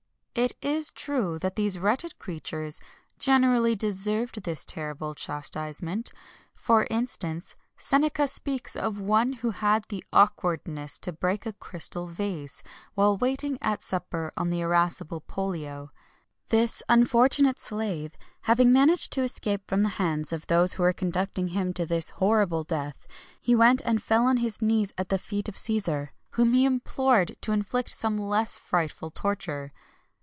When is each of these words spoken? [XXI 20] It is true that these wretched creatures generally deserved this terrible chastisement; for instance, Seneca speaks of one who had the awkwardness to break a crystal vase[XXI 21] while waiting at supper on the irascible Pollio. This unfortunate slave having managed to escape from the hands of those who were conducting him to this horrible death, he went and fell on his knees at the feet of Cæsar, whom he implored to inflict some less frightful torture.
[XXI 0.33 0.33
20] 0.33 0.43
It 0.45 0.71
is 0.77 0.91
true 0.91 1.39
that 1.39 1.55
these 1.57 1.77
wretched 1.77 2.17
creatures 2.17 2.79
generally 3.19 3.75
deserved 3.75 4.41
this 4.43 4.65
terrible 4.65 5.13
chastisement; 5.13 6.13
for 6.53 6.87
instance, 6.89 7.57
Seneca 7.75 8.29
speaks 8.29 8.77
of 8.77 8.97
one 9.01 9.33
who 9.33 9.51
had 9.51 9.83
the 9.89 10.05
awkwardness 10.13 10.97
to 10.99 11.11
break 11.11 11.45
a 11.45 11.51
crystal 11.51 12.07
vase[XXI 12.07 12.61
21] 12.61 12.61
while 12.95 13.17
waiting 13.17 13.57
at 13.61 13.83
supper 13.83 14.31
on 14.37 14.49
the 14.49 14.61
irascible 14.61 15.19
Pollio. 15.19 15.89
This 16.47 16.81
unfortunate 16.87 17.59
slave 17.59 18.13
having 18.43 18.71
managed 18.71 19.11
to 19.11 19.23
escape 19.23 19.67
from 19.67 19.83
the 19.83 19.89
hands 19.99 20.31
of 20.31 20.47
those 20.47 20.75
who 20.75 20.83
were 20.83 20.93
conducting 20.93 21.49
him 21.49 21.73
to 21.73 21.85
this 21.85 22.11
horrible 22.11 22.63
death, 22.63 23.05
he 23.41 23.53
went 23.53 23.81
and 23.83 24.01
fell 24.01 24.25
on 24.27 24.37
his 24.37 24.61
knees 24.61 24.93
at 24.97 25.09
the 25.09 25.17
feet 25.17 25.49
of 25.49 25.55
Cæsar, 25.55 26.11
whom 26.31 26.53
he 26.53 26.63
implored 26.63 27.35
to 27.41 27.51
inflict 27.51 27.89
some 27.89 28.17
less 28.17 28.57
frightful 28.57 29.11
torture. 29.11 29.73